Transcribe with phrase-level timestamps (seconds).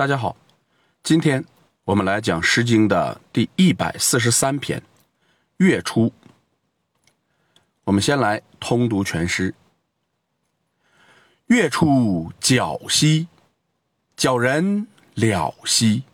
[0.00, 0.34] 大家好，
[1.02, 1.44] 今天
[1.84, 4.80] 我们来讲《诗经》的第一百四十三篇
[5.58, 6.06] 《月出》。
[7.84, 9.54] 我们先来通读全诗
[11.48, 13.28] ：“月出皎兮，
[14.16, 14.86] 皎人
[15.16, 16.04] 了兮。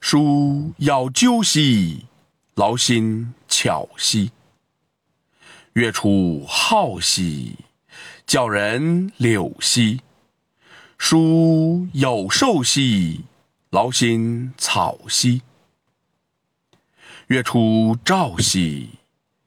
[0.00, 2.06] 书要鸠兮，
[2.56, 4.32] 劳心巧兮。
[5.74, 7.56] 月出好兮，
[8.26, 10.00] 皎人柳兮。”
[11.02, 13.24] 书有寿兮，
[13.70, 15.40] 劳心草兮。
[17.28, 18.90] 月出照兮，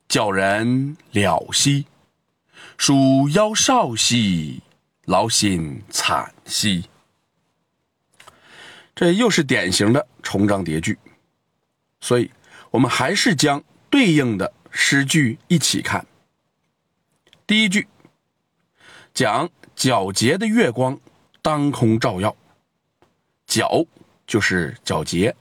[0.10, 1.86] 教人了兮。
[2.76, 4.64] 书腰少兮，
[5.06, 6.90] 劳心惨兮。
[8.96, 10.98] 这又是典型的重章叠句，
[12.02, 12.32] 所以
[12.72, 16.08] 我们还是将对应的诗句一起看。
[17.46, 17.88] 第一句
[19.14, 19.48] 讲
[19.78, 21.00] 皎洁的月光。
[21.44, 22.34] 当空照耀，
[23.46, 23.86] 皎
[24.26, 25.30] 就是皎洁。《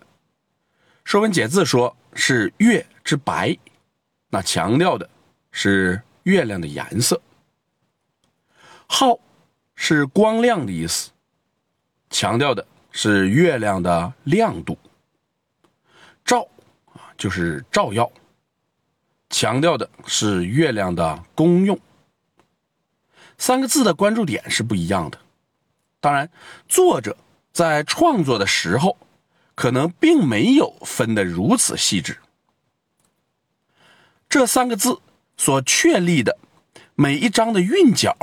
[1.05, 3.57] 说文解字》说是月之白，
[4.29, 5.09] 那强调的
[5.53, 7.23] 是月亮的颜色。
[8.89, 9.17] 皓
[9.77, 11.13] 是光亮的意思，
[12.11, 14.77] 强调的是月亮的亮度。
[16.25, 16.47] 照
[16.87, 18.11] 啊就是照耀，
[19.31, 21.79] 强调的是月亮的功用。
[23.39, 25.19] 三个字的关注点是不一样的。
[26.03, 26.29] 当然，
[26.69, 27.17] 作者
[27.53, 28.99] 在创作的时候，
[29.55, 32.19] 可能并没有分得如此细致。
[34.29, 35.01] 这三个字
[35.37, 36.37] 所确立的
[36.97, 38.17] 每一章的韵脚，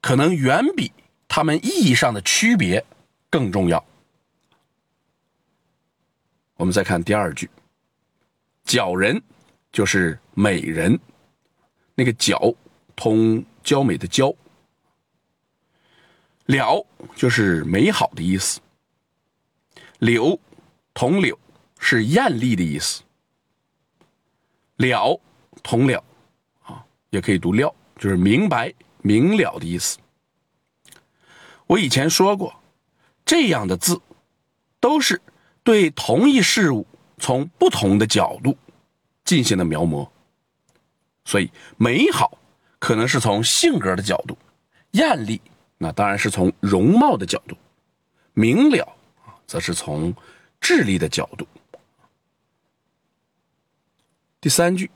[0.00, 0.92] 可能远比
[1.26, 2.86] 它们意义上的区别
[3.28, 3.84] 更重要。
[6.54, 7.50] 我们再看第二句
[8.64, 9.20] ，“皎人”
[9.72, 10.96] 就是美人，
[11.96, 12.54] 那个“皎”
[12.94, 14.32] 通娇美的“娇”。
[16.46, 18.60] 了就是美好的意思，
[19.98, 20.38] 柳
[20.92, 21.38] 同柳
[21.78, 23.02] 是艳丽的意思，
[24.76, 25.18] 了
[25.62, 26.04] 同了
[26.62, 29.98] 啊，也可以读了，就是明白明了的意思。
[31.66, 32.54] 我以前说过，
[33.24, 33.98] 这样的字
[34.80, 35.22] 都是
[35.62, 38.58] 对同一事物从不同的角度
[39.24, 40.06] 进行的描摹，
[41.24, 42.36] 所以美好
[42.78, 44.36] 可能是从性格的角度，
[44.90, 45.40] 艳丽。
[45.84, 47.54] 那当然是从容貌的角度，
[48.32, 48.96] 明了
[49.26, 50.16] 啊，则是从
[50.58, 51.46] 智力的角度。
[54.40, 54.90] 第三句，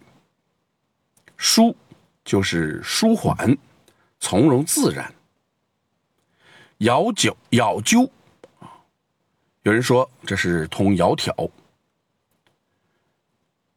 [1.36, 1.76] 舒
[2.24, 3.58] 就是舒缓、
[4.18, 5.14] 从容自然。
[6.78, 8.10] 窈窕窈鸠
[8.60, 8.80] 啊，
[9.64, 11.50] 有人说这是通窈窕。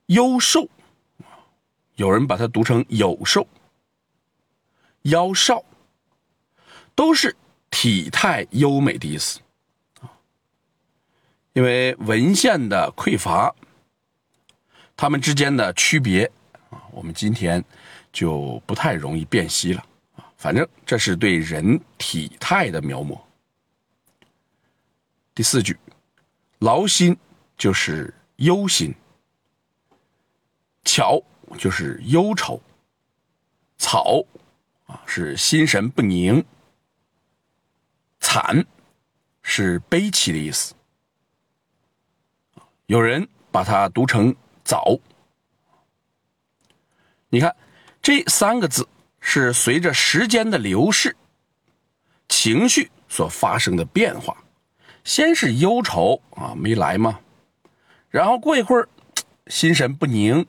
[0.05, 0.65] 优瘦
[1.95, 3.45] 有人把它读成有瘦。
[5.01, 5.61] 腰少。
[6.95, 7.35] 都是
[7.69, 9.39] 体态优美的意思，
[11.53, 13.53] 因为文献的匮乏，
[14.95, 16.29] 它们之间的区别
[16.69, 17.63] 啊，我们今天
[18.11, 19.85] 就不太容易辨析了
[20.15, 20.31] 啊。
[20.37, 23.19] 反正这是对人体态的描摹。
[25.33, 25.77] 第四句，
[26.59, 27.17] 劳心
[27.57, 28.93] 就是忧心，
[30.83, 31.21] 巧
[31.57, 32.61] 就是忧愁，
[33.77, 34.23] 草
[34.85, 36.43] 啊是心神不宁。
[38.33, 38.65] 惨
[39.43, 40.73] 是悲戚的意思，
[42.85, 44.33] 有人把它读成
[44.63, 44.97] 早。
[47.27, 47.53] 你看，
[48.01, 48.87] 这三个字
[49.19, 51.13] 是随着时间的流逝，
[52.29, 54.41] 情绪所发生的变化。
[55.03, 57.19] 先是忧愁啊，没来嘛，
[58.09, 58.87] 然后过一会儿
[59.47, 60.47] 心神不宁，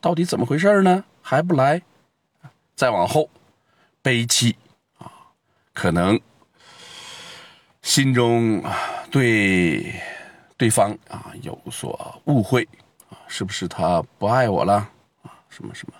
[0.00, 1.04] 到底怎么回事呢？
[1.22, 1.82] 还不来？
[2.74, 3.30] 再往后，
[4.02, 4.56] 悲戚
[4.98, 5.30] 啊，
[5.72, 6.20] 可能。
[7.92, 8.64] 心中
[9.10, 10.00] 对
[10.56, 12.66] 对方啊有所误会
[13.10, 14.76] 啊，是不是他不爱我了
[15.20, 15.44] 啊？
[15.50, 15.94] 什么什么？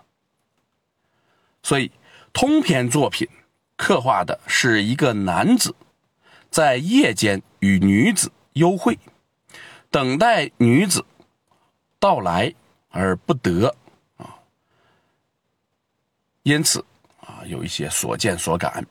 [1.63, 1.93] 所以
[2.33, 3.29] 通篇作品
[3.77, 5.75] 刻画的是一个男子
[6.49, 8.99] 在夜间与女子幽会，
[9.91, 11.05] 等待女子
[12.01, 12.55] 到来
[12.89, 13.77] 而不得
[14.17, 14.41] 啊，
[16.43, 16.83] 因此
[17.21, 18.83] 啊有一些所见所感。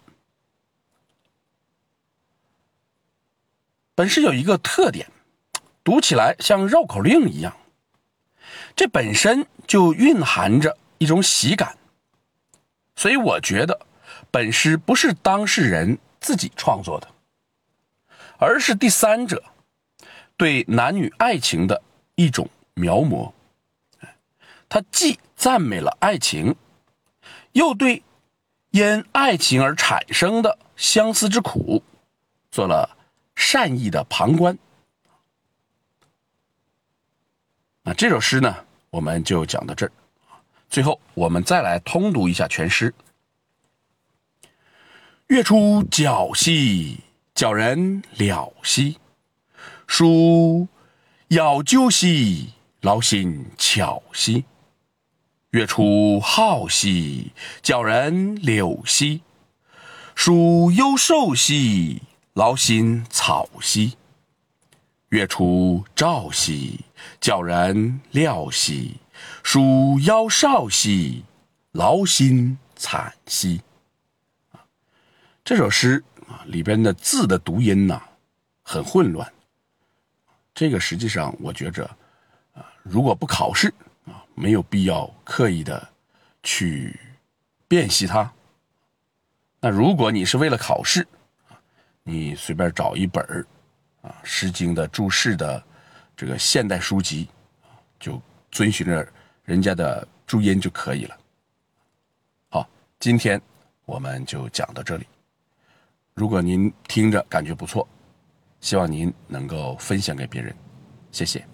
[4.01, 5.07] 本诗有一个特点，
[5.83, 7.55] 读起来像绕口令一样，
[8.75, 11.77] 这本身就蕴含着一种喜感，
[12.95, 13.85] 所以我觉得
[14.31, 17.07] 本诗不是当事人自己创作的，
[18.39, 19.43] 而是第三者
[20.35, 21.83] 对男女爱情的
[22.15, 23.31] 一种描摹。
[24.67, 26.55] 他既赞美了爱情，
[27.51, 28.01] 又对
[28.71, 31.83] 因爱情而产生的相思之苦
[32.49, 32.97] 做了。
[33.35, 34.57] 善意的旁观。
[37.83, 39.91] 那这首诗呢，我们就讲到这儿。
[40.69, 42.93] 最后，我们再来通读一下全诗。
[45.27, 46.99] 月出皎兮，
[47.35, 48.97] 皎人了兮；
[49.87, 50.67] 书
[51.29, 54.45] 遥究兮，劳心巧兮。
[55.49, 57.31] 月出好兮，
[57.61, 59.21] 皎人柳兮；
[60.15, 62.01] 书幽瘦兮，
[62.33, 63.97] 劳心草兮。
[65.09, 66.79] 月出照兮，
[67.19, 68.95] 皎人料兮；
[69.43, 71.25] 书腰少兮，
[71.73, 73.61] 劳心惨兮。
[75.43, 78.01] 这首诗啊里边的字的读音呐
[78.63, 79.29] 很混乱。
[80.53, 81.83] 这个实际上我觉着
[82.53, 83.73] 啊，如果不考试
[84.05, 85.89] 啊，没有必要刻意的
[86.41, 86.97] 去
[87.67, 88.31] 辨析它。
[89.59, 91.05] 那如果你是为了考试，
[92.03, 93.45] 你随便找一本。
[94.01, 95.63] 啊，《诗经》的注释的
[96.17, 97.29] 这个现代书籍，
[97.99, 98.19] 就
[98.49, 99.07] 遵循着
[99.43, 101.15] 人家的注音就可以了。
[102.49, 102.67] 好，
[102.99, 103.39] 今天
[103.85, 105.05] 我们就讲到这里。
[106.15, 107.87] 如果您听着感觉不错，
[108.59, 110.51] 希望您能够分享给别人，
[111.11, 111.50] 谢谢。